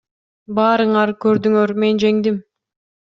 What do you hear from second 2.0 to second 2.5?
жеңдим.